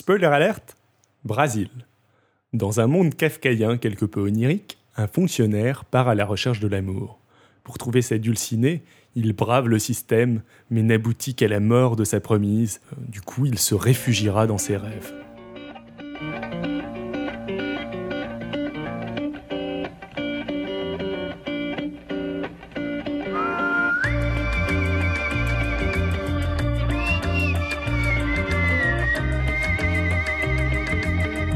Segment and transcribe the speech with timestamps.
[0.00, 0.76] Spoiler alerte
[1.24, 1.68] Brésil.
[2.54, 7.20] Dans un monde kafkaïen quelque peu onirique, un fonctionnaire part à la recherche de l'amour.
[7.64, 8.82] Pour trouver sa dulcinée,
[9.14, 10.40] il brave le système,
[10.70, 12.80] mais n'aboutit qu'à la mort de sa promise.
[12.96, 15.12] Du coup, il se réfugiera dans ses rêves.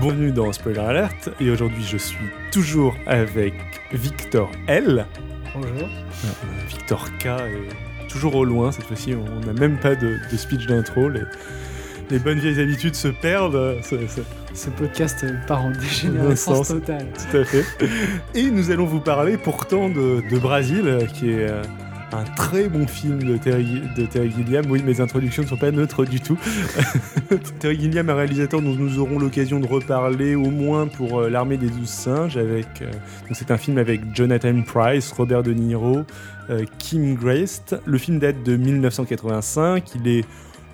[0.05, 3.55] Bienvenue dans Spoiler Alert et aujourd'hui je suis toujours avec
[3.91, 5.07] Victor L.
[5.55, 5.89] Bonjour.
[5.89, 6.29] Euh,
[6.69, 10.67] Victor K est toujours au loin cette fois-ci, on n'a même pas de, de speech
[10.67, 11.23] d'intro, les,
[12.11, 13.79] les bonnes vieilles habitudes se perdent.
[14.53, 17.07] Ce podcast part en dégénérescence totale.
[17.31, 17.65] Tout à fait.
[18.35, 21.63] Et nous allons vous parler pourtant de, de Brésil, qui est euh,
[22.15, 24.65] un très bon film de Terry, Gilliam.
[24.69, 26.39] Oui, mes introductions ne sont pas neutres du tout.
[27.59, 31.57] Terry Gilliam, un réalisateur dont nous aurons l'occasion de reparler au moins pour euh, L'Armée
[31.57, 32.37] des Douze Singes.
[32.37, 32.91] Avec, euh,
[33.33, 36.03] c'est un film avec Jonathan Price, Robert De Niro,
[36.51, 37.77] euh, Kim Grest.
[37.85, 39.95] Le film date de 1985.
[39.97, 40.25] Il est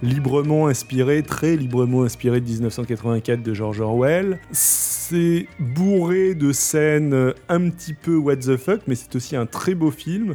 [0.02, 4.38] librement inspiré, très librement inspiré de 1984 de George Orwell.
[4.52, 9.75] C'est bourré de scènes un petit peu what the fuck, mais c'est aussi un très
[9.75, 10.34] beau film.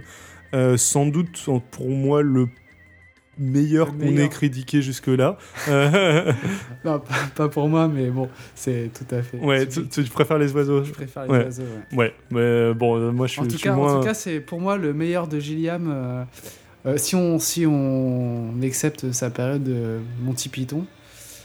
[0.55, 2.47] Euh, sans doute, pour moi, le
[3.37, 5.37] meilleur Le qu'on ait critiqué jusque-là.
[6.85, 9.37] Non, pas, pas pour moi, mais bon, c'est tout à fait.
[9.39, 11.45] ouais, tu, préfères les oiseaux Je préfère les ouais.
[11.45, 11.97] oiseaux, ouais.
[11.97, 13.95] Ouais, mais euh, bon, euh, moi je suis, En tout cas, moins...
[13.95, 15.91] en tout cas, c'est pour moi le meilleur de Gilliam.
[16.85, 20.85] euh, si on si on accepte sa période de Monty Python,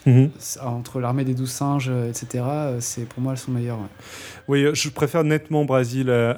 [0.07, 0.31] Mhm.
[0.39, 3.79] c'est- entre l'armée des douze singes, euh, etc., euh, c'est pour moi son meilleur.
[3.79, 3.85] ouais.
[4.49, 6.31] Oui, euh, je préfère nettement Brésil à,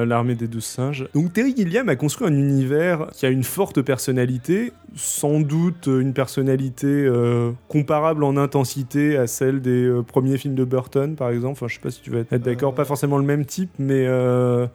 [0.00, 1.06] à l'armée des douze singes.
[1.14, 6.00] Donc Terry Gilliam a construit un univers qui a une forte personnalité, sans doute euh,
[6.00, 11.30] une personnalité euh, comparable en intensité à celle des euh, premiers films de Burton, par
[11.30, 11.52] exemple.
[11.52, 12.76] Enfin, je sais pas si tu vas être d'accord, Euh.
[12.76, 14.66] pas forcément le même type, mais euh,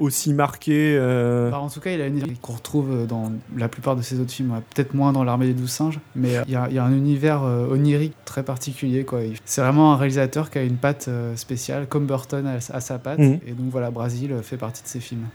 [0.00, 0.96] aussi marqué.
[0.98, 4.02] euh, Bah, en tout cas, il a une idée qu'on retrouve dans la plupart de
[4.02, 4.60] ses autres films, ouais.
[4.74, 6.84] peut-être moins dans l'armée des douze singes, mais euh, il y, a- il y a
[6.84, 9.04] un univers euh, onirique très particulier.
[9.04, 9.20] quoi.
[9.44, 13.18] C'est vraiment un réalisateur qui a une patte spéciale, comme Burton a, a sa patte,
[13.20, 13.38] Mhm.
[13.46, 15.26] et donc voilà, Brésil euh, fait partie de ses films.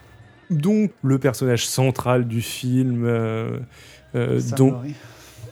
[0.50, 3.58] Donc le personnage central du film, euh,
[4.16, 4.72] euh, Sam dont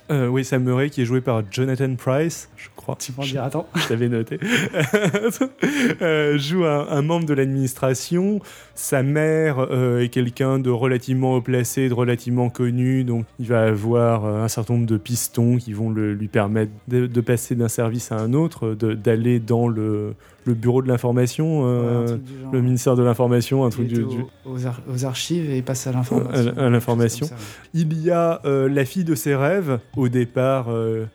[0.10, 0.28] Murray.
[0.30, 2.96] oui Sam Murray qui est joué par Jonathan Price, je crois.
[3.00, 3.68] Tu peux en dire, attends.
[3.76, 4.40] je t'avais noté,
[6.02, 8.40] Euh, joue un, un membre de l'administration.
[8.76, 13.64] Sa mère euh, est quelqu'un de relativement haut placé, de relativement connu, donc il va
[13.64, 17.56] avoir euh, un certain nombre de pistons qui vont le- lui permettre de, de passer
[17.56, 20.14] d'un service à un autre, d'aller dans le,
[20.46, 22.18] le bureau de l'information, euh,
[22.52, 25.92] le ministère de l'information, un truc du- du, aux, ar- aux archives et passe à
[25.92, 26.54] l'information.
[26.58, 27.30] À- l'information.
[27.74, 31.06] Il y a euh, la fille de ses rêves, au départ euh,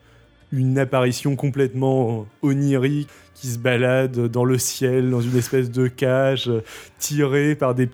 [0.52, 6.50] une apparition complètement onirique qui se balade dans le ciel, dans une espèce de cage,
[6.98, 7.88] tirée par des...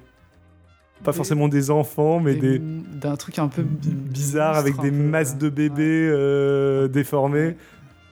[1.02, 2.58] Pas forcément des enfants, mais des...
[2.58, 7.56] D'un truc un peu bi- bizarres avec des peu, masses de bébés euh, déformés.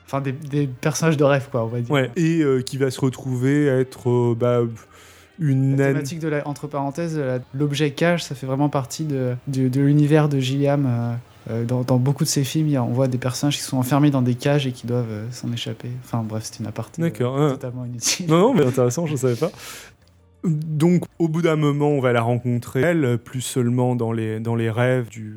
[0.05, 1.91] Enfin, des, des personnages de rêve, quoi, on va dire.
[1.91, 2.11] Ouais.
[2.17, 4.61] Et euh, qui va se retrouver à être euh, bah,
[5.39, 7.19] une La thématique de la, entre parenthèses,
[7.55, 11.17] l'objet cage, ça fait vraiment partie de, de, de l'univers de Gilliam.
[11.51, 14.23] Euh, dans, dans beaucoup de ses films, on voit des personnages qui sont enfermés dans
[14.23, 15.91] des cages et qui doivent euh, s'en échapper.
[16.05, 18.27] Enfin bref, c'est une aparté euh, D'accord, totalement inutile.
[18.29, 19.51] Non, non, mais intéressant, je ne savais pas.
[20.45, 24.57] Donc, au bout d'un moment, on va la rencontrer, elle, plus seulement dans les, dans
[24.57, 25.37] les rêves du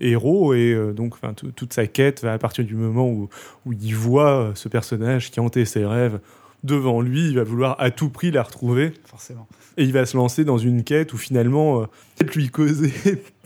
[0.00, 3.28] héros, et euh, donc enfin, toute sa quête va à partir du moment où,
[3.66, 6.20] où il voit ce personnage qui hantait ses rêves
[6.64, 9.46] devant lui, il va vouloir à tout prix la retrouver, Forcément.
[9.76, 11.86] et il va se lancer dans une quête où finalement, euh,
[12.16, 12.92] peut-être lui causer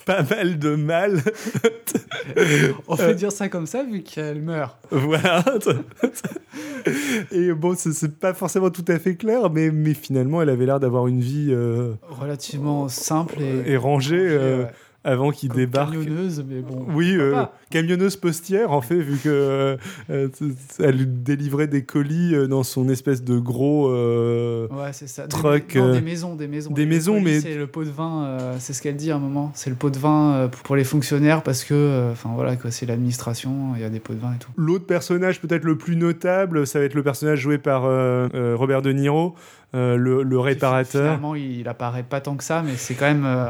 [0.04, 1.20] pas mal de mal.
[2.88, 4.76] On peut dire ça comme ça vu qu'elle meurt.
[4.90, 5.44] Voilà.
[7.32, 10.80] Et bon, c'est- pas forcément tout à fait clair, mais, mais finalement, elle avait l'air
[10.80, 14.70] d'avoir une vie euh, Relativement simple et, et rangée euh, ouais,
[15.02, 15.92] avant qu'il débarque.
[15.94, 16.84] camionneuse, mais bon.
[16.94, 19.76] Oui, euh, camionneuse postière, en fait, vu que euh,
[20.10, 20.28] euh,
[20.78, 23.88] elle délivrait des colis dans son espèce de gros.
[23.90, 25.22] euh, Ouais, c'est ça.
[25.22, 26.70] Des- truc, non, euh, des maisons, des maisons.
[26.72, 29.16] des Et maisons, colis, mais- C'est le pot de vin, c'est ce qu'elle dit à
[29.16, 29.50] un moment.
[29.54, 33.72] C'est le pot de vin pour les fonctionnaires parce que, enfin voilà, quoi, c'est l'administration,
[33.76, 34.50] il y a des pots de vin et tout.
[34.56, 38.92] L'autre personnage, peut-être le plus notable, ça va être le personnage joué par Robert De
[38.92, 39.34] Niro,
[39.74, 41.04] euh, le, le réparateur.
[41.04, 43.24] Finalement, il, il apparaît pas tant que ça, mais c'est quand même.
[43.24, 43.46] euh,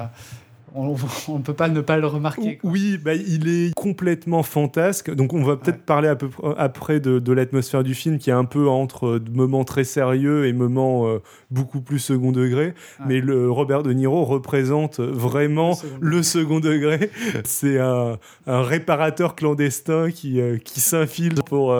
[0.74, 2.58] on ne peut pas ne pas le remarquer.
[2.62, 5.12] Oui, bah, il est complètement fantasque.
[5.12, 8.44] Donc on va peut-être parler à peu après de, l'atmosphère du film qui est un
[8.44, 12.74] peu entre euh, moments très sérieux et moments euh, beaucoup plus second degré.
[13.06, 17.10] Mais le Robert De Niro représente vraiment le second, degré.
[17.44, 21.74] C'est un, réparateur clandestin qui, euh, qui s'infiltre pour...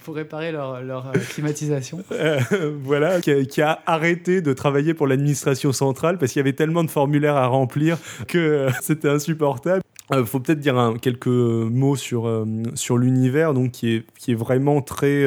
[0.00, 2.02] pour réparer leur, leur climatisation.
[2.82, 6.84] voilà, qui qui a arrêté de travailler pour l'administration centrale parce qu'il y avait tellement
[6.84, 7.95] de formulaires à remplir
[8.28, 9.82] que euh, c'était insupportable.
[10.10, 12.44] Il euh, faut peut-être dire quelques mots sur, euh,
[12.74, 15.26] sur l'univers, donc qui est, qui est vraiment très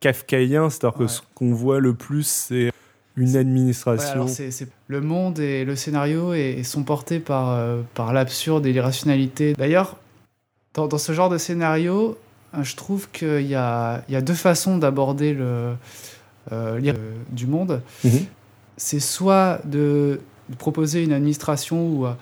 [0.00, 2.70] kafkaïen, c'est-à-dire que ce qu'on voit le plus, c'est
[3.16, 4.26] une administration.
[4.88, 7.58] Le monde et le scénario et, sont portés par,
[7.94, 9.54] par l'absurde et l'irrationalité.
[9.54, 9.96] D'ailleurs,
[10.74, 12.18] dans, dans, ce genre de scénario,
[12.60, 15.74] je trouve qu'il y a, il y a deux façons d'aborder le,
[17.30, 17.80] du monde.
[18.04, 18.26] Mhm.
[18.76, 22.12] C'est soit de de proposer une administration ou, euh,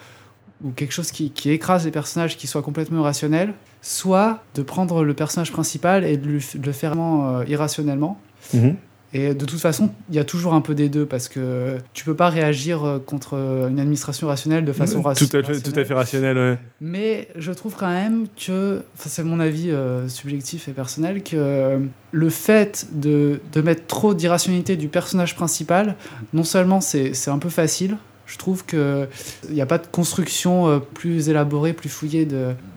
[0.64, 5.04] ou quelque chose qui, qui, écrase les personnages qui soit complètement rationnel, soit de prendre
[5.04, 8.20] le personnage principal et de, le faire euh, irrationnellement.
[8.54, 8.76] Mhm.
[9.14, 12.02] Et de toute façon, il y a toujours un peu des deux parce que tu
[12.06, 15.44] peux pas réagir euh, contre une administration rationnelle de façon rationnelle.
[15.44, 16.58] Tout à fait, tout à fait rationnelle.
[16.80, 19.70] Mais je trouve quand même que, c'est mon avis
[20.08, 21.78] subjectif et personnel, que
[22.10, 25.96] le fait de, de mettre trop d'irrationalité du personnage principal,
[26.32, 27.98] non seulement c'est un peu facile,
[28.32, 29.08] je trouve qu'il
[29.50, 32.26] n'y a pas de construction euh, plus élaborée, plus fouillée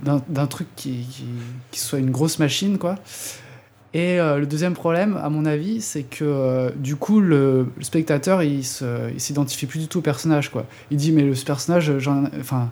[0.04, 1.08] d'un truc qui,
[1.72, 2.96] qui, soit une grosse machine, quoi.
[3.94, 8.44] Et euh, le deuxième problème, à mon avis, c'est que euh, du coup, le, spectateur,
[8.44, 10.66] il s'identifie plus du tout au personnage, quoi.
[10.92, 11.90] Il dit, mais le personnage,
[12.38, 12.70] enfin,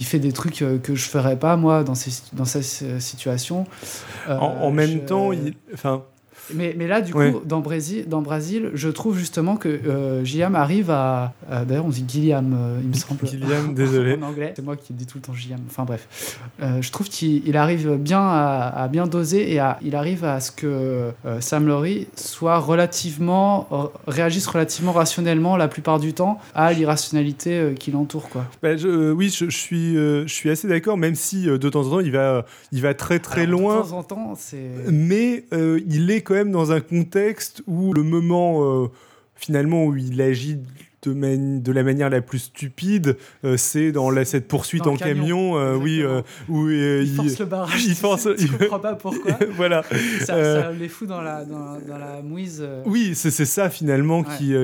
[0.00, 3.66] il fait des trucs que je ferais pas, moi, dans, ces, dans cette situation.
[4.30, 6.04] en, même temps, il, enfin,
[6.52, 10.54] mais, mais là, du coup, dans, Brésil, dans Brésil, je trouve justement que euh, Giam
[10.54, 11.32] arrive à.
[11.66, 13.26] D'ailleurs, on dit Gilliam, euh, il me semble.
[13.26, 14.18] Gilliam, désolé.
[14.24, 15.60] En anglais, c'est moi qui dis tout le temps Gilliam.
[15.66, 16.38] Enfin bref.
[16.62, 20.52] Euh, je trouve qu'il arrive bien à, bien doser et à, il arrive à ce
[20.52, 23.68] que euh, Sam Laurie soit relativement.
[24.06, 28.46] réagisse relativement rationnellement la plupart du temps à l'irrationalité qui l'entoure, quoi.
[28.62, 31.90] Bah, je, oui, je, je, suis, je suis assez d'accord, même si de temps en
[31.90, 33.76] temps, il va, il va très très loin.
[33.78, 34.70] De temps en temps, c'est.
[34.90, 38.88] Mais il est quand même dans un contexte où le moment euh,
[39.34, 40.58] finalement où il agit
[41.02, 45.58] de, de, la manière la plus stupide, euh, c'est dans la, cette poursuite en camion,
[45.58, 46.02] euh, oui,
[46.48, 47.84] où il, force le barrage.
[47.86, 48.28] Il force.
[48.36, 49.38] Je comprends pas pourquoi.
[49.56, 49.82] voilà.
[50.20, 52.66] Ça, les fout dans la dans, la mouise.
[52.86, 54.54] Oui, c'est ça finalement qui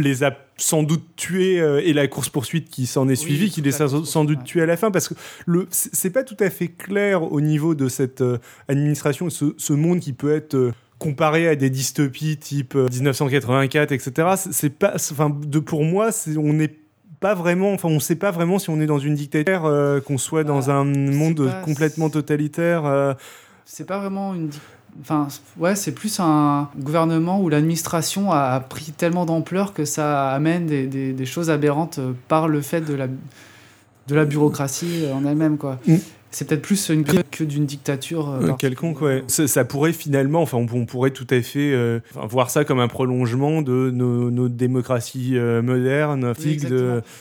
[0.00, 3.82] les a sans doute tués et la course poursuite qui s'en est suivie, qui les
[3.82, 5.14] a sans doute tués à la fin parce que
[5.46, 8.22] le c'est pas tout à fait clair au niveau de cette
[8.68, 14.28] administration, ce, ce, monde qui peut être comparé à des dystopies type 1984, etc.
[14.36, 16.76] C'est pas, enfin, de pour moi, on n'est
[17.18, 19.62] pas vraiment, enfin, on sait pas vraiment si on est dans une dictature,
[20.06, 23.16] qu'on soit dans bah, un monde complètement totalitaire.
[23.64, 28.92] C'est pas vraiment une dictature Enfin, ouais, c'est plus un gouvernement où l'administration a pris
[28.92, 33.06] tellement d'ampleur que ça amène des, des, choses aberrantes euh, par le fait de la,
[33.08, 35.78] de la bureaucratie euh, en elle-même, quoi.
[35.86, 35.96] Mm.
[36.30, 38.30] C'est peut-être plus une que d'une dictature.
[38.30, 39.22] Euh, quelconque, ouais.
[39.28, 43.90] Ça, pourrait finalement, enfin, on, pourrait tout à fait voir ça comme un prolongement de
[43.92, 46.32] nos, nos démocraties modernes.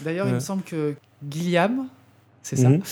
[0.05, 0.95] D'ailleurs, il me semble que
[1.25, 1.87] Guillaume,
[2.43, 2.69] c'est ça.
[2.69, 2.81] Mhm.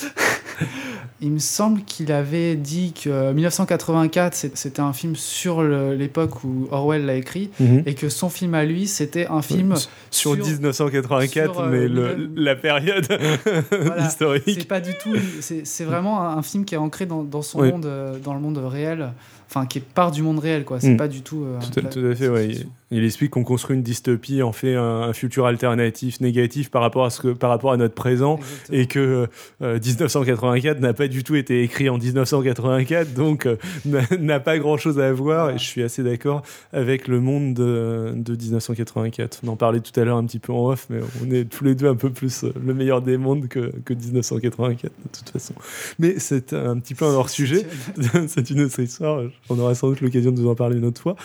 [1.21, 7.05] Il me semble qu'il avait dit que 1984, c'était un film sur l'époque où Orwell
[7.05, 7.83] l'a écrit, mhm.
[7.85, 9.75] et que son film à lui, c'était un film
[10.11, 13.05] sur, 1984, mais euh, la période
[13.99, 14.59] historique.
[14.59, 15.13] C'est pas du tout.
[15.41, 19.11] C'est vraiment un, film qui est ancré dans, son monde, euh, dans le monde réel
[19.49, 20.79] enfin qui est part du monde réel quoi.
[20.79, 20.97] C'est hmm.
[20.97, 22.51] pas du tout, euh, tout, à, fait ouais.
[22.91, 27.09] Il, explique qu'on construit une dystopie en fait un, futur alternatif négatif par rapport à
[27.09, 28.39] ce que par rapport à notre présent
[28.71, 29.27] et que
[29.61, 33.57] 1984 euh, n'a pas du tout été écrit en 1984 donc euh,
[34.19, 38.13] n'a pas grand chose à voir et je suis assez d'accord avec le monde de,
[38.15, 41.31] de, 1984 on en parlait tout à l'heure un petit peu en off mais on
[41.31, 44.89] est tous les deux un peu plus le meilleur des mondes que, que 1984 de
[45.11, 45.53] toute façon.
[45.97, 47.65] Mais c'est un petit peu un hors sujet
[48.27, 51.01] c'est une autre histoire on aura sans doute l'occasion de vous en parler une autre
[51.01, 51.15] fois.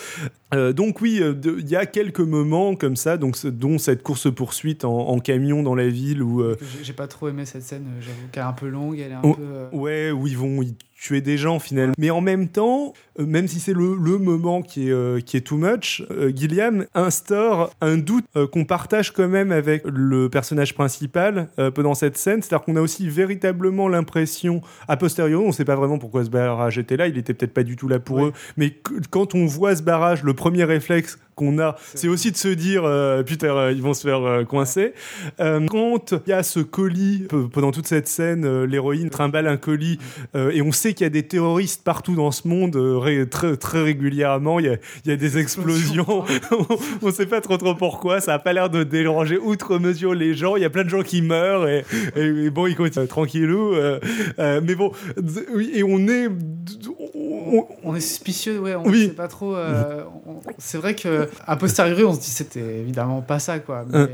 [0.54, 4.84] Euh, donc oui, euh, il y a quelques moments comme ça, donc, dont cette course-poursuite
[4.84, 6.22] en, camion dans la ville.
[6.22, 8.98] Où, euh, J'ai pas trop aimé cette scène, j'avoue qu'elle est un peu longue.
[8.98, 10.62] Elle est un peu, Ouais, où ils vont
[10.94, 11.94] tuer des gens finalement.
[11.98, 15.36] Mais en même temps, euh, même si c'est le, le, moment qui est, euh, qui
[15.36, 20.74] est too much, euh, Gilliam instaure un doute qu'on partage quand même avec le personnage
[20.74, 22.42] principal pendant cette scène.
[22.42, 26.30] C'est-à-dire qu'on a aussi véritablement l'impression, a posteriori, on ne sait pas vraiment pourquoi ce
[26.30, 28.74] barrage était là, il était peut-être pas du tout là pour eux, mais
[29.10, 32.84] quand on voit ce barrage, le premier réflexe qu'on a, c'est aussi de se dire
[32.84, 34.92] euh, putain euh, ils vont se faire euh, coincer.
[35.40, 39.56] Euh, quand il y a ce colis pe- pendant toute cette scène, l'héroïne trimballe un
[39.56, 39.98] colis
[40.34, 43.82] et on sait qu'il y a des terroristes partout dans ce monde ré- très très
[43.82, 44.60] régulièrement.
[44.60, 46.24] Il y a, il y a des explosions.
[47.02, 48.20] on sait pas trop trop pourquoi.
[48.20, 50.56] Ça a pas l'air de déranger outre mesure les gens.
[50.56, 51.84] Il y a plein de gens qui meurent et,
[52.16, 53.74] et- et bon ils continuent tranquillou.
[54.38, 54.92] mais bon
[55.72, 59.06] et on est on- On est suspicieux, ouais, on Oui.
[59.08, 59.54] sait pas trop.
[60.58, 63.84] c'est vrai que a posteriori, on se dit c'était évidemment pas ça, quoi.
[63.88, 64.06] Mais, Euh.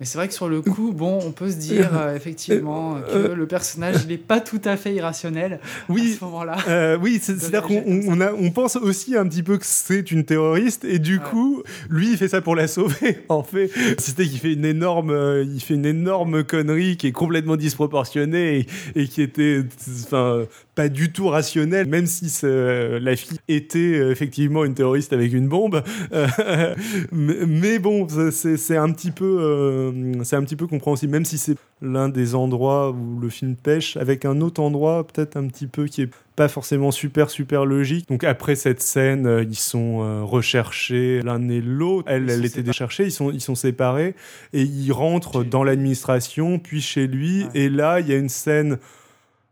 [0.00, 3.32] mais c'est vrai que sur le coup, bon, on peut se dire euh, effectivement que
[3.32, 6.56] le personnage, il est pas tout à fait irrationnel à oui ce moment-là.
[6.68, 10.84] Euh, oui, c'est-à-dire qu'on on, on pense aussi un petit peu que c'est une terroriste
[10.84, 11.24] et du Ouais.
[11.30, 13.18] coup, lui, il fait ça pour la sauver.
[13.28, 17.12] En fait, c'était qu'il fait une énorme, euh, il fait une énorme connerie qui est
[17.12, 19.62] complètement disproportionnée et, et qui était,
[20.04, 20.44] enfin,
[20.78, 25.48] pas du tout rationnelle, même si la fille était euh, effectivement une terroriste avec une
[25.48, 25.82] bombe.
[26.12, 26.74] Euh,
[27.12, 31.56] mais, bon, c'est un petit peu, euh, c'est un petit peu compréhensible, même si c'est
[31.82, 35.86] l'un des endroits où le film pêche, avec un autre endroit peut-être un petit peu
[35.86, 38.08] qui est pas forcément super super logique.
[38.08, 42.08] Donc après cette scène, ils sont recherchés l'un et l'autre.
[42.08, 42.68] Elle, elle était séparés.
[42.68, 44.14] recherchée, ils sont ils sont séparés
[44.52, 47.44] et ils rentrent dans l'administration, puis chez lui.
[47.44, 47.50] Ouais.
[47.54, 48.78] Et là, il y a une scène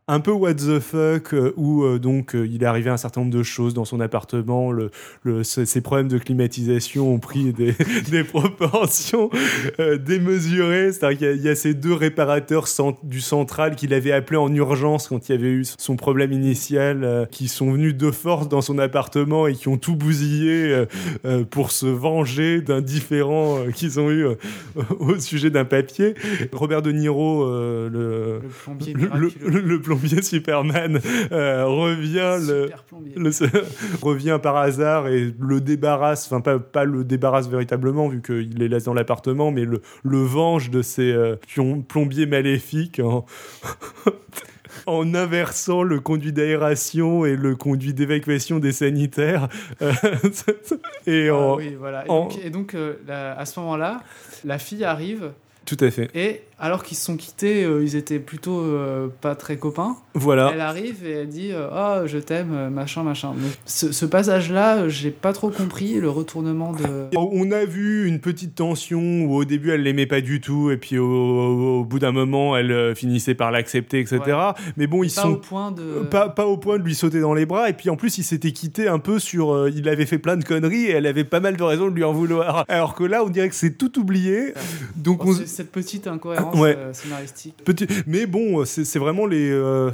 [0.08, 3.22] un peu what the fuck euh, où euh, donc euh, il est arrivé un certain
[3.22, 4.90] nombre de choses dans son appartement le,
[5.25, 7.75] le ses problèmes de climatisation ont pris des,
[8.10, 9.30] des proportions
[9.80, 10.92] euh, démesurées.
[10.92, 12.66] C'est-à-dire qu'il y y, a ces deux réparateurs
[13.02, 17.02] du central qu'il avait appelé en urgence quand il y avait eu son problème initial
[17.02, 20.84] euh, qui sont venus de force dans son appartement et qui ont tout bousillé
[21.50, 24.25] pour se venger d'un différent qu'ils ont eu
[25.00, 26.14] au sujet d'un papier.
[26.52, 31.00] Robert De Niro euh, le Le plombier le, le- le plombier Superman
[31.33, 32.71] euh, revient le,
[33.17, 33.31] le-
[34.03, 38.69] revient par hasard et le débarrasse enfin pas, pas le débarrasse véritablement vu qu'il les
[38.69, 41.37] laisse dans l'appartement mais le, le venge de ces euh,
[41.88, 43.25] plombiers maléfiques en,
[44.87, 49.49] en inversant le conduit d'aération et le conduit d'évacuation des sanitaires
[51.07, 52.05] et Ah en, oui, voilà.
[52.07, 54.00] Et en- donc, et donc, euh, la- à ce moment-là,
[54.45, 55.31] la fille arrive
[55.65, 59.34] tout à fait et alors qu'ils se sont quittés, euh, ils étaient plutôt euh, pas
[59.34, 59.96] très copains.
[60.14, 63.28] voilà Elle arrive et elle dit euh, Oh, je t'aime, machin, machin.
[63.32, 67.08] Donc, ce, ce passage-là, j'ai pas trop compris le retournement de.
[67.16, 70.76] On a vu une petite tension où au début elle l'aimait pas du tout et
[70.78, 74.20] puis au, au- au bout d'un moment elle finissait par l'accepter etc.
[74.78, 76.04] Mais bon ils Pas sont au point de.
[76.10, 78.25] pas, pas au point de lui sauter dans les bras et puis en plus il
[78.25, 81.25] s'était quitté un peu sur euh, il avait fait plein de conneries et elle avait
[81.25, 83.76] pas mal de raisons de lui en vouloir alors que là on dirait que c'est
[83.76, 84.54] tout oublié
[84.96, 86.76] donc on c'est cette petite incohérence Ouais.
[86.76, 87.57] euh, scénaristique.
[87.65, 89.91] petit mais bon c'est c'est vraiment les euh,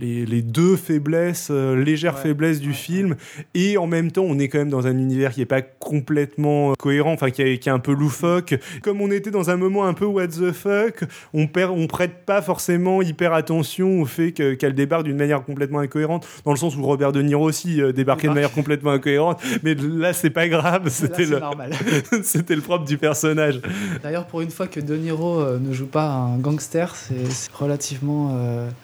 [0.00, 3.16] les, les deux faiblesses, euh, légères Ouais, faiblesses du ouais, film,
[3.54, 6.70] et en même temps, on est quand même dans un univers qui est pas complètement
[6.70, 8.54] euh, cohérent, enfin qui est, qui est un peu loufoque.
[8.82, 12.24] Comme on était dans un moment un peu what the fuck, on perd, on prête
[12.26, 16.56] pas forcément hyper attention au fait que- qu'elle débarque d'une manière complètement incohérente, dans le
[16.58, 20.30] sens où Robert De Niro aussi euh, débarquait de manière complètement incohérente, mais là c'est
[20.30, 21.40] pas grave, c'était le,
[22.22, 23.60] c'était le propre du personnage.
[24.02, 27.14] D'ailleurs, pour une fois que De Niro euh, ne joue pas un gangster, c'est
[27.52, 28.36] relativement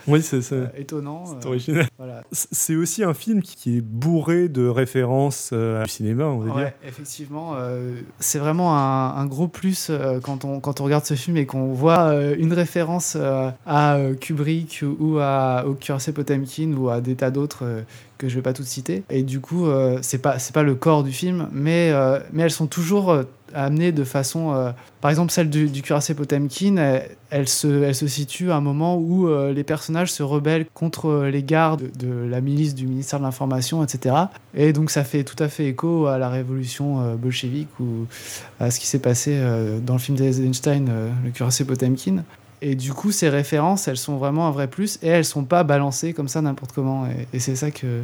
[0.07, 1.25] Oui, c'est euh, étonnant.
[1.27, 1.87] c'est euh, original.
[1.99, 2.23] voilà.
[2.31, 6.73] C'est aussi un film qui est bourré de références euh, au cinéma, on va dire.
[6.87, 9.91] Effectivement, euh, c'est vraiment un, un gros plus
[10.23, 13.17] quand, on, quand on regarde ce film et qu'on voit une référence
[13.67, 15.77] à Kubrick ou à, au
[16.15, 17.85] Potemkin ou à des tas d'autres
[18.23, 19.03] que je vais pas toutes citer.
[19.11, 22.45] Et du coup, euh, c'est pas, c'est pas le corps du film, mais, euh, mais
[22.45, 24.55] elles sont toujours amenées de façon.
[24.55, 28.61] euh, par exemple, celle du, du cuirassé Potemkin, elle, se, elle se situe à un
[28.61, 32.87] moment où euh, les personnages se rebellent contre euh, les gardes de la milice du
[32.87, 34.15] ministère de l'Information, etc.
[34.55, 38.07] Et donc ça fait tout à fait écho à la révolution euh, bolchevique ou
[38.61, 39.41] à ce qui s'est passé
[39.85, 40.89] dans le film d'Eisenstein,
[41.25, 42.23] le cuirassé Potemkin.
[42.61, 45.65] Et du coup, ces références, elles sont vraiment un vrai plus et elles sont pas
[45.65, 47.09] balancées comme ça n'importe comment.
[47.33, 48.03] Et c'est ça que,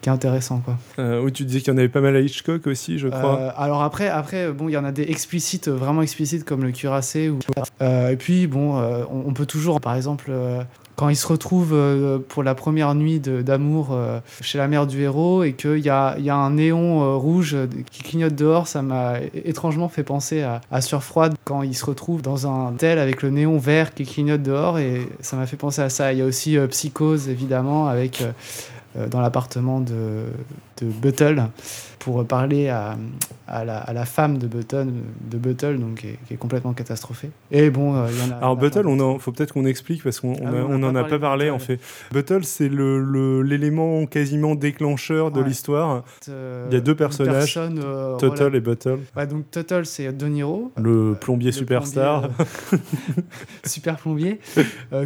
[0.00, 0.78] qui est intéressant, quoi.
[0.98, 3.38] Euh, oui, tu disais qu'il y en avait pas mal à Hitchcock aussi, je crois.
[3.38, 6.62] Euh, alors après, après, bon, il y en a des explicites, euh, vraiment explicites comme
[6.62, 7.28] le cuirassé.
[7.28, 7.38] Ou,
[7.82, 10.32] euh, et puis bon, on, on peut toujours, par exemple,
[10.96, 13.96] quand il se retrouve euh, pour la première nuit d'amour
[14.40, 17.56] chez la mère du héros et qu'il y a, y a un néon rouge
[17.90, 19.14] qui clignote dehors, ça m'a
[19.44, 23.22] étrangement fait penser à, à Sueur froide quand il se retrouve dans un tel avec
[23.22, 26.12] le néon vert qui clignote dehors et ça m'a fait penser à ça.
[26.12, 28.22] Il y a aussi Psychose évidemment avec
[28.96, 30.24] dans l'appartement de,
[30.80, 31.42] de Buttle
[32.00, 32.96] pour parler à,
[33.46, 34.88] à, la, à la, femme de Buttle,
[35.20, 37.30] de Buttle donc, qui, est, complètement catastrophée.
[37.50, 38.36] Et bon, il y en a.
[38.38, 41.50] Alors, Buttle, il faut peut-être qu'on explique parce qu'on ah on n'en a, pas parlé,
[41.50, 41.78] en fait.
[42.10, 46.04] Buttle, c'est l'élément le, quasiment déclencheur de l'histoire.
[46.26, 47.58] il y a deux personnages,
[48.18, 49.00] Tuttle et Buttle.
[49.16, 50.72] Ouais, donc Tuttle, c'est De Niro.
[50.76, 52.28] Le plombier superstar.
[53.64, 54.40] super plombier,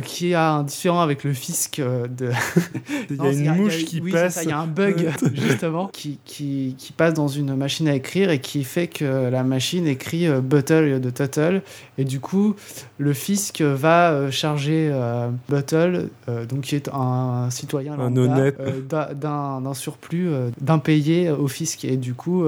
[0.05, 2.31] qui a un différent avec le fisc de.
[3.11, 4.41] il y a une mouche qui passe.
[4.45, 5.11] Il y a un bug,
[5.93, 9.87] qui, qui, qui, passe dans une machine à écrire et qui fait que la machine
[9.87, 11.63] écrit euh, Buttle de Tuttle.
[11.99, 12.55] Et du coup,
[12.99, 16.09] le fisc va euh, charger euh, Buttle,
[16.49, 18.59] donc qui est un, citoyen un honnête.
[18.89, 20.31] d'un surplus
[20.61, 21.85] d'impayé au fisc.
[21.85, 22.47] Et du coup,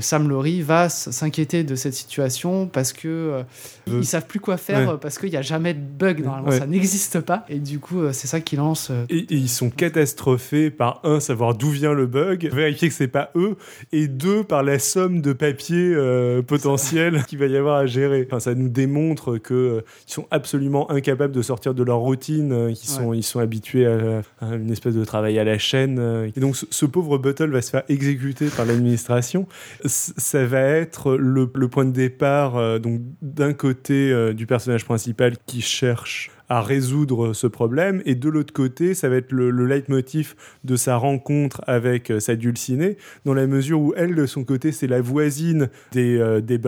[0.00, 3.42] Sam Laurie va s'inquiéter de cette situation parce que
[3.86, 6.24] ils savent plus quoi faire parce qu'il n'y a jamais de bug.
[6.24, 7.44] Normalement, ça n'existe pas.
[7.48, 8.90] Et du coup, c'est ça qui lance.
[9.08, 13.08] Et, et, ils sont catastrophés par un, savoir d'où vient le bug, vérifier que c'est
[13.08, 13.56] pas eux,
[13.92, 18.26] et deux, par la somme de papier euh, potentiel qu'il va y avoir à gérer.
[18.26, 22.72] Enfin, ça nous démontre qu'ils euh, sont absolument incapables de sortir de leur routine, euh,
[22.72, 24.22] qu'ils sont, ils sont habitués à,
[24.54, 26.30] une espèce de travail à la chaîne.
[26.34, 29.46] et donc, ce, pauvre Buttle va se faire exécuter par l'administration.
[29.84, 35.62] Ça va être le, le point de départ, donc d'un côté du personnage principal qui
[35.62, 38.02] cherche à résoudre ce problème.
[38.04, 42.20] Et de l'autre côté, ça va être le, le leitmotiv de sa rencontre avec euh,
[42.20, 46.42] sa dulcinée, dans la mesure où elle, de son côté, c'est la voisine des, euh,
[46.42, 46.60] des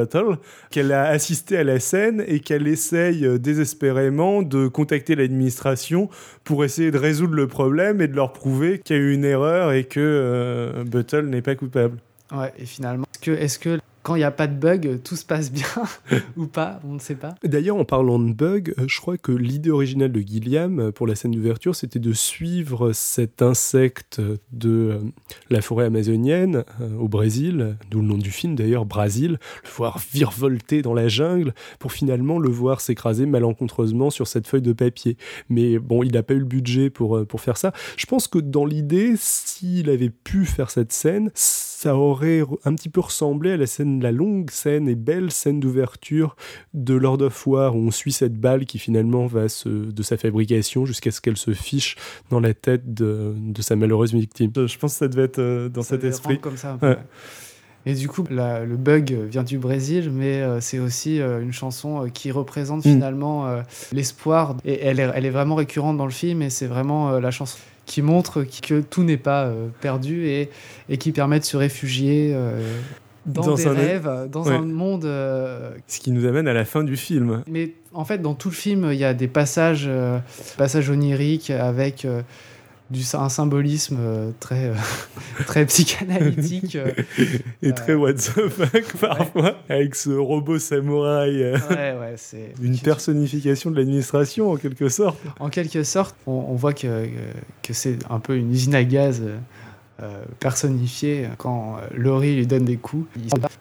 [0.71, 6.09] qu'elle a assisté à la scène et qu'elle essaye euh, désespérément de contacter l'administration
[6.45, 9.25] pour essayer de résoudre le problème et de leur prouver qu'il y a eu une
[9.27, 11.99] erreur et que Buttle n'est pas coupable.
[12.33, 15.17] Ouais, et finalement, est-ce que, est-ce que quand il n'y a pas de bug, tout
[15.17, 15.65] se passe bien
[16.37, 17.35] ou pas, on ne sait pas.
[17.43, 21.07] D'ailleurs, en parlant de bug, euh, je crois que l'idée originale de Gilliam euh, pour
[21.07, 24.21] la scène d'ouverture, c'était de suivre cet insecte
[24.53, 24.99] de euh,
[25.49, 26.65] la forêt amazonienne
[27.01, 31.55] au Brésil, d'où le nom du film d'ailleurs, Brésil, le voir virevolter dans la jungle
[31.79, 35.17] pour finalement le voir s'écraser malencontreusement sur cette feuille de papier.
[35.49, 37.73] Mais bon, il n'a pas eu le budget pour, pour faire ça.
[37.97, 41.31] Je pense que dans l'idée, s'il avait pu faire cette scène,
[41.85, 45.61] ça aurait un petit peu ressemblé à la scène, la longue scène et belle scène
[45.61, 46.35] d'ouverture
[46.73, 50.17] de Lord of War où on suit cette balle qui finalement va se, de sa
[50.17, 51.97] fabrication jusqu'à ce qu'elle se fiche
[52.31, 54.51] dans la tête de, sa malheureuse victime.
[54.55, 56.41] Je pense que ça devait être euh, dans cet esprit.
[56.41, 56.79] Comme ça.
[57.85, 62.09] Et du coup, le bug vient du Brésil, mais euh, c'est aussi euh, une chanson
[62.15, 62.93] qui représente mm.
[62.95, 63.47] finalement
[63.93, 64.57] l'espoir.
[64.65, 67.59] Et elle est, elle est, vraiment récurrente dans le film, et c'est vraiment la chanson
[67.87, 70.51] qui montre que tout n'est pas euh, perdu et,
[70.89, 72.61] et, qui permet de se réfugier euh,
[73.27, 75.05] dans, des rêves, dans un monde.
[75.05, 77.43] Euh, Ce qui nous amène à la fin du film.
[77.49, 79.89] Mais en fait, dans tout le film, il y a des passages,
[80.57, 82.07] passages oniriques avec
[82.95, 84.75] du, un symbolisme euh, très, euh,
[85.47, 86.77] très psychanalytique.
[86.77, 86.93] Euh,
[87.63, 91.43] et très what the fuck parfois, avec ce robot samouraï.
[91.43, 92.55] ouais, ouais, c'est...
[92.63, 95.19] Une personnification de l'administration en quelque sorte.
[95.41, 97.09] En quelque sorte, on, voit que,
[97.63, 99.23] que c'est un peu une usine à gaz.
[100.39, 103.07] personnifiée quand Laurie lui donne des coups.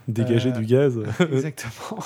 [0.07, 0.99] Dégager du gaz.
[1.31, 2.03] exactement.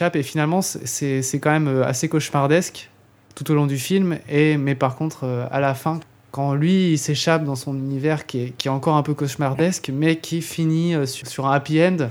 [0.00, 2.90] et finalement, c'est quand même assez cauchemardesque
[3.34, 4.18] tout au long du film.
[4.28, 8.26] Et, mais par contre, euh, à la fin, quand lui il s'échappe dans son univers
[8.26, 11.80] qui est, qui est, encore un peu cauchemardesque, mais qui finit euh, sur, un happy
[11.82, 12.08] end,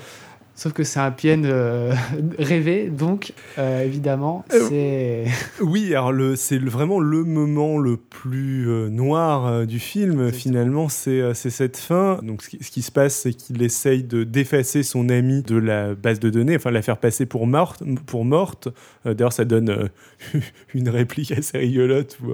[0.55, 1.93] Sauf que c'est un PN euh,
[2.37, 5.25] rêvé, donc euh, évidemment, euh, c'est.
[5.63, 12.19] oui, alors c'est vraiment le moment le plus noir du film, finalement, c'est cette fin.
[12.21, 15.57] Donc ce qui, ce qui se passe, c'est qu'il essaye de d'effacer son ami de
[15.57, 17.81] la base de données, enfin la faire passer pour morte.
[18.05, 18.69] Pour morte.
[19.05, 19.89] D'ailleurs, ça donne
[20.75, 22.33] une réplique assez rigolote où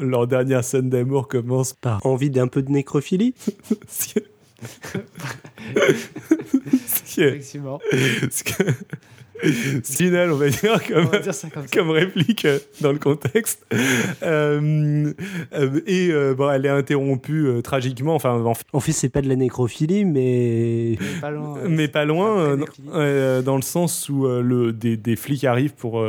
[0.00, 3.34] leur dernière scène d'amour commence par envie d'un peu de nécrophilie?
[7.18, 7.80] Effectivement.
[9.84, 11.10] Final, on va dire, comme,
[11.72, 13.66] comme, réplique euh, dans le contexte.
[14.22, 15.12] Euh,
[15.52, 18.14] euh, et bon, elle est interrompue tragiquement.
[18.14, 18.42] Enfin,
[18.72, 20.96] en fait, c'est pas de la nécrophilie, mais.
[20.98, 21.58] Mais pas loin.
[21.68, 22.56] Mais pas loin
[23.42, 26.02] dans le sens où le, des, des, flics arrivent pour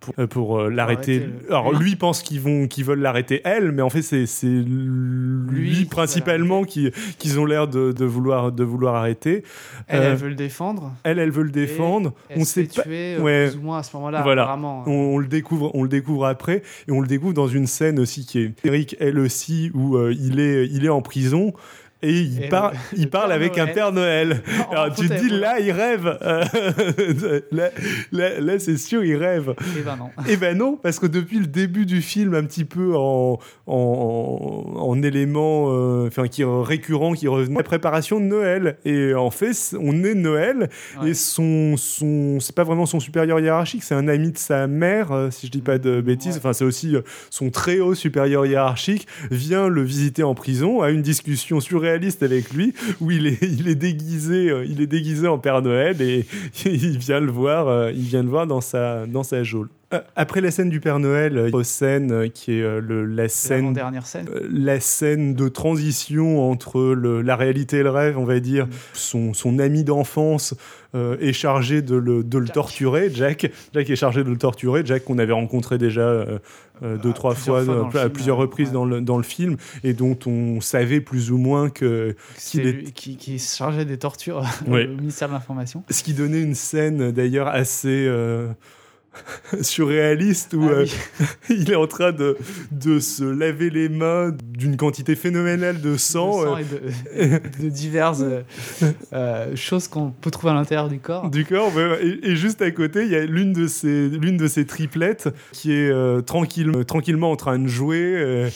[0.00, 1.28] pour, euh, euh, l'arrêter.
[1.48, 5.84] Alors lui pense qu'ils vont qu'ils veulent l'arrêter elle, mais en fait c'est c'est lui,
[5.84, 9.42] principalement qui qu'ils ont l'air de, de, vouloir de vouloir arrêter.
[9.86, 10.92] Elle, elle euh, veut le défendre.
[11.04, 12.14] Elle elle veut le défendre.
[12.34, 13.48] on sait pas ouais.
[13.48, 14.22] plus ou moins à ce moment-là.
[14.22, 14.52] Voilà.
[14.52, 14.84] Hein.
[14.86, 18.24] On, le découvre on le découvre après et on le découvre dans une scène aussi
[18.24, 21.52] qui est Eric elle aussi où il est il est en prison
[22.02, 23.66] et il, Et par- le- il le parle avec un.
[23.66, 24.42] Père Noël.
[24.70, 26.18] Alors tu te dis là, il rêve.
[26.22, 26.44] Euh,
[27.52, 27.70] là,
[28.12, 29.54] là, là, c'est sûr, il rêve.
[29.78, 30.10] Eh ben non.
[30.28, 34.72] Eh ben non, parce que depuis le début du film, un petit peu en, en,
[34.76, 38.76] en élément euh, enfin, qui récurrent, qui revenait, la préparation de Noël.
[38.84, 40.68] Et en fait, on est Noël,
[41.00, 41.10] Ouais.
[41.10, 45.12] et son, son, c'est pas vraiment son supérieur hiérarchique, c'est un ami de sa mère,
[45.12, 46.32] euh, si je dis pas de bêtises.
[46.34, 46.38] Ouais.
[46.38, 46.96] Enfin, c'est aussi
[47.30, 52.52] son très haut supérieur hiérarchique vient le visiter en prison, a une discussion surréaliste avec
[52.52, 56.26] lui, où il est, il est déguisé, euh, il est déguisé en Père Noël et
[56.64, 59.68] il vient le voir, euh, il vient le voir dans sa, dans sa geôle.
[59.94, 63.72] Euh, Après la scène du Père Noël, euh, scène euh, qui est le, la scène
[63.72, 64.26] dernière scène.
[64.50, 68.66] la scène de transition entre le- la réalité et le rêve, on va dire.
[68.66, 68.70] Mm.
[68.92, 70.54] Son, son ami d'enfance
[70.94, 72.54] euh, est chargé de le, de le Jack.
[72.54, 73.10] torturer.
[73.14, 74.82] Jack, Jack est chargé de le torturer.
[74.84, 76.38] Jack qu'on avait rencontré déjà euh,
[76.82, 78.74] euh, deux, trois fois, à film, plusieurs reprises ouais.
[78.74, 82.72] dans, le, dans le film et dont on savait plus ou moins que qu'il est-
[82.72, 84.86] lui qui, qui se chargeait des tortures Ouais.
[84.92, 85.82] au ministère de l'Information.
[85.88, 88.06] ce qui donnait une scène d'ailleurs assez
[89.62, 90.86] surréaliste où Ah euh,
[91.50, 92.36] il est en train de,
[92.70, 96.40] de se laver les mains d'une quantité phénoménale de sang.
[96.40, 98.22] de sang euh, et de, de diverses
[99.12, 101.30] euh, choses qu'on peut trouver à l'intérieur du corps.
[101.30, 101.72] du corps.
[102.00, 105.28] Et, et juste à côté, il y a l'une de ces, l'une de ces triplettes
[105.52, 105.92] qui est
[106.26, 108.48] tranquille, tranquillement en train de jouer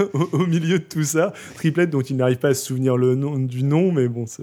[0.12, 1.32] au, au milieu de tout ça.
[1.56, 4.40] Triplette dont il n'arrive pas à se souvenir le nom, du nom, mais bon, c'est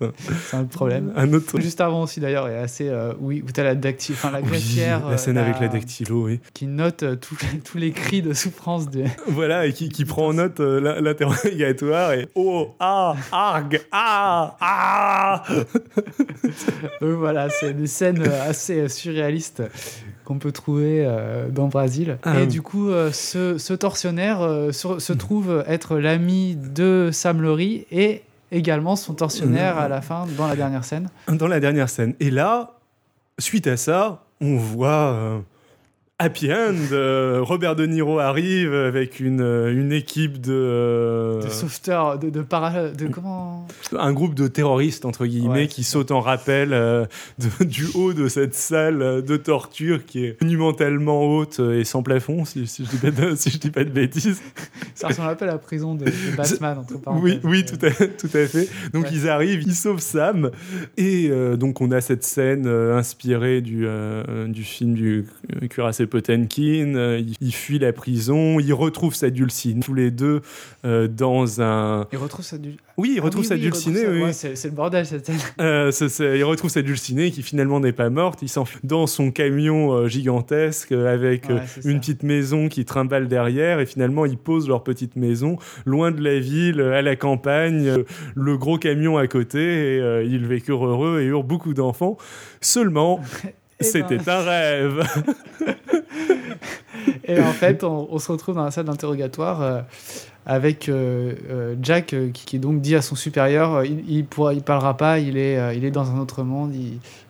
[0.00, 0.10] Ouais.
[0.52, 1.12] un, un- problème.
[1.16, 1.58] un autre.
[1.60, 5.38] Juste avant aussi d'ailleurs, est assez oui où la dacty, enfin la Oui, la scène
[5.38, 6.40] euh, avec la dactylo, oui.
[6.54, 9.04] qui note euh, tous les- tous les cris de souffrance de.
[9.28, 14.56] Voilà, et qui, qui prend en note euh, l'in- l'interrogatoire et oh, ah, arg, ah,
[14.60, 15.42] ah.
[17.00, 19.62] Donc voilà, c'est des scènes euh, assez surréalistes
[20.24, 22.18] qu'on peut trouver euh, dans Brésil.
[22.22, 22.46] Ah et oui.
[22.48, 27.86] du coup, euh, ce, ce tortionnaire euh, se, se trouve être l'ami de Sam Laurie
[27.90, 31.08] et également son tortionnaire à la fin dans la dernière scène.
[31.28, 32.14] Dans la dernière scène.
[32.20, 32.74] Et là,
[33.38, 35.40] suite à ça, on voit euh,
[36.20, 36.74] Happy End.
[36.90, 42.28] euh, Robert De Niro arrive avec une, euh, une équipe de, euh, De sauveteurs, de,
[42.28, 42.88] de para...
[42.88, 47.06] de comment un groupe de terroristes entre guillemets Ouais, qui sautent en rappel euh,
[47.60, 52.44] de- du haut de cette salle de torture qui est monumentalement haute et sans plafond,
[52.44, 54.42] si, si je dis pas de, si je dis pas de bêtises.
[54.96, 57.38] Ça ressemble un peu à la prison de, de Batman, entre parenthèses.
[57.44, 58.68] oui, tout à, tout à fait.
[58.92, 59.10] Donc Ouais.
[59.12, 60.50] ils arrivent, ils sauvent Sam,
[60.96, 63.86] et donc on a cette scène inspirée du,
[64.48, 65.26] du film du
[65.70, 66.94] cuirassé Potemkin.
[66.96, 70.42] Euh, il, il fuit la prison, il retrouve sa dulcine, tous les deux
[70.84, 72.06] euh, dans un.
[72.12, 72.76] Il retrouve sa du...
[72.96, 74.00] Oui, il Ah retrouve oui, sa oui, dulcinée.
[74.00, 74.50] retrouve sa- oui.
[74.50, 75.36] ouais, c'est le bordel cette scène.
[75.60, 75.92] Euh,
[76.36, 78.40] il retrouve sa dulcinée qui finalement n'est pas morte.
[78.42, 81.98] Il s'enfuit dans son camion euh, gigantesque euh, avec Ouais, une ça.
[82.00, 86.40] petite maison qui trimballe derrière et finalement ils posent leur petite maison loin de la
[86.40, 87.92] ville, à la campagne,
[88.34, 92.16] le gros camion à côté et ils vécurent heureux et eurent beaucoup d'enfants.
[92.60, 93.20] Seulement,
[93.80, 94.34] c'était ben.
[94.34, 95.04] un rêve.
[97.24, 99.80] Et en fait, on, se retrouve dans la salle d'interrogatoire euh,
[100.46, 104.62] avec euh, euh, Jack qui, qui donc dit à son supérieur il, il pourra, il
[104.62, 106.72] parlera pas, il est, il est dans un autre monde,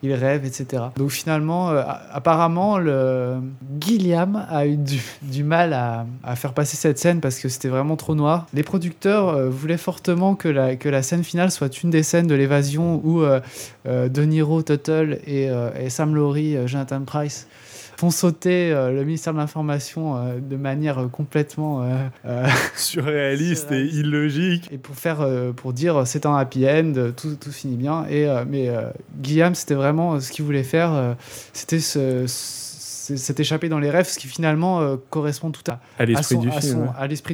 [0.03, 0.85] il, rêve, etc.
[0.97, 1.69] Donc finalement,
[2.13, 3.39] apparemment, le
[3.81, 4.79] Gilliam a eu
[5.23, 8.47] du, mal à, faire passer cette scène parce que c'était vraiment trop noir.
[8.55, 12.35] Les producteurs voulaient fortement que la, que la scène finale soit une des scènes de
[12.37, 13.23] l'évasion où
[13.85, 15.51] De Niro, Tuttle et,
[15.81, 17.49] et Sam Laurie, Jonathan Price
[17.99, 21.85] font sauter euh, le ministère de l'Information euh, de manière euh, complètement
[22.77, 24.69] Surréaliste et illogique.
[24.73, 28.71] et pour faire pour dire c'est un happy end tout, tout finit bien et mais
[29.21, 31.17] Guillaume c'était vraiment ce qu'il voulait faire
[31.53, 32.27] c'était se-
[33.17, 36.49] s'est échappé dans les rêves ce qui finalement euh, correspond tout à À l'esprit du
[36.49, 36.55] ouais.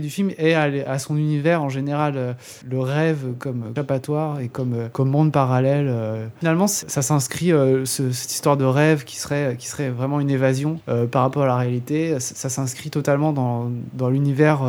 [0.01, 2.33] du film et à, son univers en général euh,
[2.69, 6.27] le rêve comme échappatoire et comme euh, comme monde parallèle euh.
[6.39, 7.51] finalement ça s'inscrit
[7.85, 10.79] ce- cette histoire de rêve qui serait qui serait vraiment une évasion
[11.11, 14.63] par rapport à la réalité ça, ça s'inscrit totalement dans, dans l'univers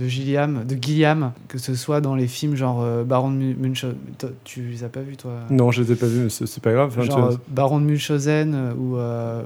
[0.00, 3.54] de Gilliam, de Gilliam, que ce soit dans les films genre euh, Baron de Mu-
[3.54, 3.96] Munchausen.
[4.44, 5.32] Tu les as pas vus, toi?
[5.50, 6.94] Non, je les ai pas vus, mais c'est pas grave.
[6.96, 8.72] Genre tu- euh, Baron de Munchausen euh,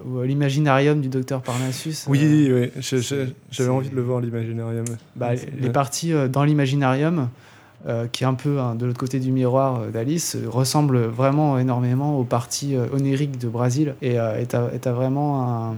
[0.04, 2.04] ou, ou l'Imaginarium du docteur Parnassus.
[2.08, 2.20] Oui,
[2.52, 2.70] oui,
[3.50, 4.84] j'avais envie de le voir, l'imaginarium.
[5.16, 7.28] bah, les, parties dans l'Imaginarium,
[8.12, 12.24] qui est un peu hein, de l'autre côté du miroir d'Alice, ressemblent vraiment énormément aux
[12.24, 13.94] parties oniriques de Brésil.
[14.02, 14.16] Et
[14.48, 15.74] t'as vraiment un,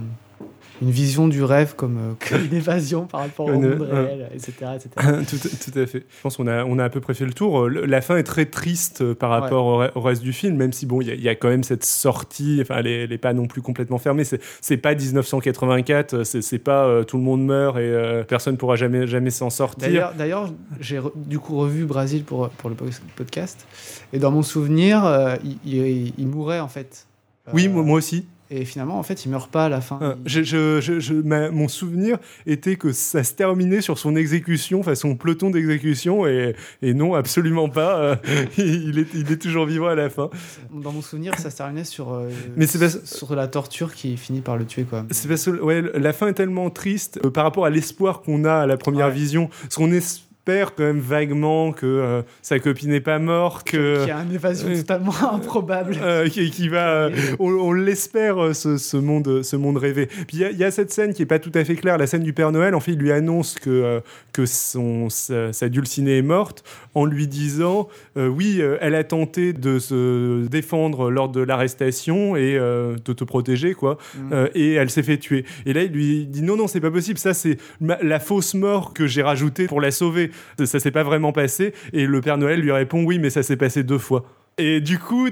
[0.81, 4.29] une vision du rêve comme, euh, comme une évasion par rapport au monde un- réel,
[4.33, 4.51] etc.
[4.75, 4.89] etc.
[5.29, 5.99] tout, tout à fait.
[6.09, 7.69] Je pense qu'on a, on a à peu près fait le tour.
[7.69, 10.73] La fin est très triste euh, par rapport au, re- au reste du film, même
[10.73, 12.59] si bon, il y, a- il y a quand même cette sortie.
[12.61, 14.23] Enfin, elle est, elle est pas non plus complètement fermée.
[14.23, 16.13] C'est, pas 1984.
[16.13, 19.49] euh, C'est, pas euh, tout le monde meurt et euh, personne pourra jamais, jamais s'en
[19.49, 20.11] sortir.
[20.17, 22.85] D'ailleurs, j'ai du coup revu Brésil pour, pour le po-
[23.15, 23.65] podcast.
[24.13, 27.05] Et dans mon souvenir, euh, il, il- il mourait en fait.
[27.53, 28.25] Oui, moi, moi aussi.
[28.49, 29.99] Et finalement, en fait, il meurt pas à la fin.
[30.01, 33.97] Euh, Il- je- je- je- je- ma- mon souvenir était que ça se terminait sur
[33.99, 37.97] son exécution, enfin son peloton d'exécution, et, et non, absolument pas.
[37.99, 38.15] euh,
[38.57, 40.29] il, est, il est toujours vivant à la fin.
[40.73, 44.41] Dans mon souvenir, ça se terminait sur, euh, Mais parce- sur la torture qui finit
[44.41, 44.83] par le tuer.
[44.83, 45.05] Quoi.
[45.11, 48.45] C'est parce que ouais, la fin est tellement triste euh, par rapport à l'espoir qu'on
[48.45, 49.13] a à la première Ouais.
[49.13, 49.49] vision.
[49.63, 49.91] Parce qu'on
[50.47, 54.05] espère quand même vaguement que euh, sa copine n'est pas morte, que.
[54.05, 55.97] Qui a une évasion euh, totalement improbable.
[56.01, 60.05] euh, qui, qui va, on, on l'espère ce, ce monde, ce monde rêvé.
[60.05, 62.07] Puis il y a- y, cette scène qui est pas tout à fait claire, la
[62.07, 62.75] scène du Père Noël.
[62.75, 64.01] En fait, il lui annonce que
[64.33, 69.79] que son sa, sa dulcinée est morte en lui disant oui, elle a tenté de
[69.79, 74.33] se défendre lors de l'arrestation et de te protéger quoi, Mm.
[74.33, 75.45] Euh, et elle s'est fait tuer.
[75.65, 77.17] Et là, il lui dit non non, c'est pas possible.
[77.19, 80.31] Ça c'est la fausse mort que j'ai rajoutée pour la sauver.
[80.63, 81.73] Ça, s'est pas vraiment passé.
[81.93, 84.25] Et le Père Noël lui répond oui, mais ça s'est passé deux fois.
[84.57, 85.29] Et du coup,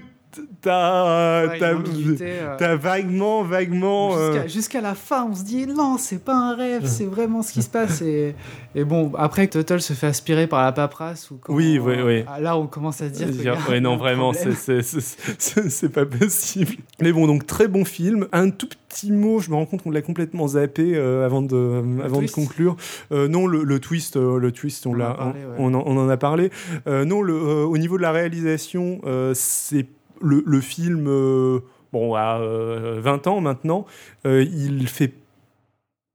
[0.62, 2.26] t'as Ouais, une ambiguïté,
[2.62, 4.15] euh, vaguement, vaguement.
[4.17, 7.52] euh, Jusqu'à la fin, on se dit non, c'est pas un rêve, c'est vraiment ce
[7.54, 8.02] qui se passe.
[8.02, 8.36] Et,
[8.76, 11.32] et bon, après, Tuttle se fait aspirer par la paperasse.
[11.32, 12.24] Ou Oui, oui, oui.
[12.28, 13.28] ah, Là, on commence à se dire.
[13.30, 16.74] Dire, ouais, non, vraiment, c'est- pas possible.
[17.02, 18.28] Mais bon, donc très bon film.
[18.32, 21.84] Un tout petit mot, je me rends compte qu'on l'a complètement zappé euh, avant de,
[22.04, 22.76] avant de conclure.
[23.12, 25.56] Euh, non, le, le twist, euh, le twist, on, On a parlé, ouais.
[25.58, 26.50] on, en, on en a parlé.
[26.88, 29.86] Euh, non, le, euh, au niveau de la réalisation, euh, c'est
[30.25, 31.59] le, le film, euh,
[31.93, 33.85] bon, à euh, 20 ans maintenant,
[34.25, 35.13] euh, il fait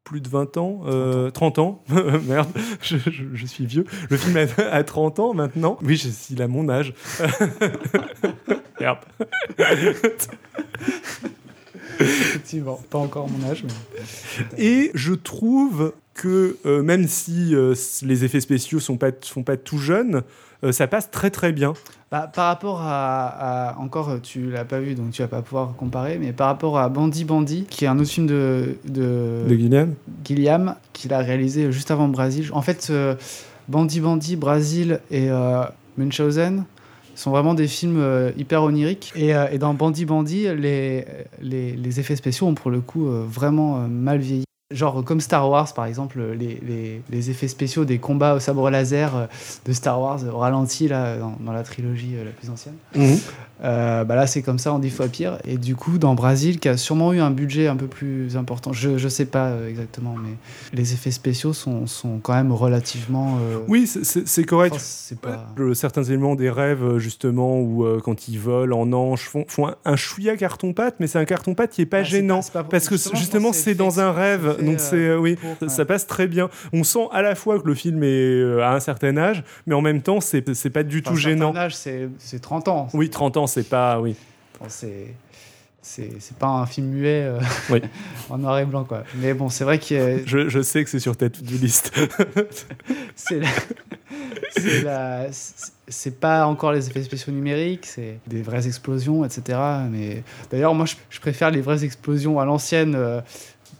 [0.05, 1.83] plus de 20 ans, euh, 30 ans,
[2.27, 2.49] merde,
[2.83, 3.85] je, je- je suis vieux.
[4.09, 5.79] Le film a, a 30 ans maintenant.
[5.83, 6.93] Oui, je, il a mon âge.
[8.81, 8.99] merde.
[12.05, 14.03] Effectivement, pas encore mon âge, mais.
[14.59, 19.57] Et je trouve que euh, même si euh, les effets spéciaux sont pas, sont pas
[19.57, 20.23] tout jeunes,
[20.65, 21.73] euh, ça passe très très bien.
[22.11, 23.27] Bah, par rapport à,
[23.71, 26.79] à- encore, tu l'as pas vu, donc tu vas pas pouvoir comparer, mais par rapport
[26.79, 29.89] à Bandy Bandy, qui est un autre film de, de, De Gillian
[30.25, 32.49] Gilliam, qu'il a réalisé juste avant Brésil.
[32.53, 32.93] En fait,
[33.69, 35.29] Bandy Bandy, Brésil et
[35.97, 36.65] Munchausen
[37.21, 39.13] sont vraiment des films euh, hyper oniriques.
[39.15, 44.19] Et, euh, dans Bandy Bandy, les, effets spéciaux ont pour le coup euh, vraiment mal
[44.19, 44.45] vieilli.
[44.73, 48.71] Genre comme Star Wars par exemple, les, les, les effets spéciaux des combats au sabre
[48.71, 49.27] laser euh,
[49.67, 52.75] de Star Wars au ralenti là, dans, dans la trilogie euh, la plus ancienne.
[53.63, 55.39] Euh, bah là, c'est comme ça en dix fois pire.
[55.47, 58.73] Et du coup, dans Brésil, qui a sûrement eu un budget un peu plus important,
[58.73, 60.31] je, je sais pas euh, exactement, mais
[60.73, 63.37] les effets spéciaux sont, sont quand même relativement.
[63.43, 64.77] euh, Oui, c'est- correct.
[64.77, 65.47] enfin, pas.
[65.59, 69.45] Euh, Certains éléments des rêves, euh, justement, où euh, quand ils volent en ange, font,
[69.47, 72.37] font un, un chouïa carton-pâte, mais c'est un carton-pâte qui est pas Ah, gênant.
[72.37, 75.37] pas- c'est pas- parce que justement, c'est dans un rêve, donc euh, c'est euh, oui,
[75.37, 75.69] pour, ça, ouais.
[75.71, 76.49] ça passe très bien.
[76.73, 79.75] On sent à la fois que le film est euh, à un certain âge, mais
[79.75, 81.57] en même temps, c'est c'est pas du Enfin, tout un certain gênant.
[81.57, 82.89] âge, c'est c'est 30 ans.
[82.95, 84.15] Oui, 30 ans, c'est pas oui.
[84.61, 85.15] Enfin, c'est.
[85.83, 87.81] C'est pas un film muet euh, Oui.
[88.31, 89.03] en noir et blanc, quoi.
[89.17, 91.91] Mais bon, c'est vrai que euh, Je, je sais que c'est sur ta to-do list.
[93.17, 93.49] c'est la-
[94.57, 99.59] c'est la- c'est- c'est pas encore les effets spéciaux numériques, c'est des vraies explosions, etc.
[99.91, 103.21] Mais d'ailleurs, moi, je, je préfère les vraies explosions à l'ancienne, euh,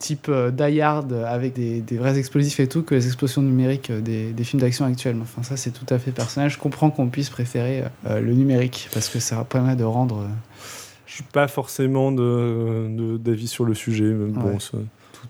[0.01, 3.91] type euh, Die Hard, avec des, des vrais explosifs et tout, que les explosions numériques
[3.91, 5.17] euh, des, des films d'action actuels.
[5.23, 6.51] Enfin, ça, c'est tout à fait personnel.
[6.51, 10.27] Je comprends qu'on puisse préférer euh, le numérique parce que ça permet de rendre
[11.07, 14.05] Je suis pas forcément de- d'avis sur le sujet.
[14.05, 14.59] mais bon, Ouais.
[14.59, 14.79] ça-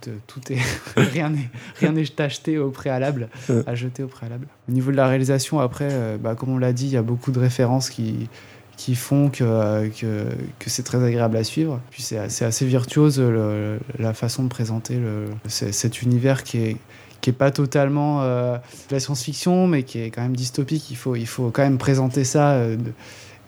[0.01, 0.59] tout, tout est
[0.97, 3.29] rien n'est rien n'est acheté au préalable
[3.67, 6.87] à jeter au préalable au niveau de la réalisation après bah, comme on l'a dit
[6.87, 8.29] il y a beaucoup de références qui
[8.81, 10.25] qui font que, euh, que,
[10.59, 11.81] que c'est très agréable à suivre.
[11.91, 16.77] Puis c'est assez, assez virtuose le- la façon de présenter le, cet univers qui est,
[17.21, 18.57] qui est pas totalement euh,
[18.89, 20.91] de la science-fiction, mais qui est quand même dystopique.
[20.91, 22.53] Il faut, il faut quand même présenter ça.
[22.53, 22.79] euh,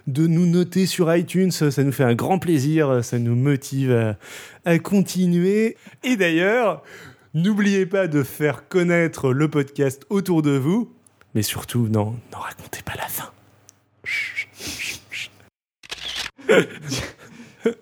[0.08, 1.52] de nous noter sur iTunes.
[1.52, 3.04] Ça nous fait un grand plaisir.
[3.04, 4.18] Ça nous motive à,
[4.66, 5.78] à continuer.
[6.04, 6.84] Et d'ailleurs,
[7.34, 10.94] n'oubliez pas de faire connaître le podcast autour de vous.
[11.34, 13.32] Mais surtout, non, n'en racontez pas la fin.
[14.04, 15.32] Chut, chut, chut.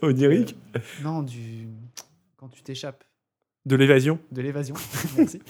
[0.01, 0.55] Onirique
[1.03, 1.67] Non, du.
[2.38, 3.03] Quand tu t'échappes
[3.65, 4.75] De l'évasion de l'évasion.
[5.17, 5.41] Merci.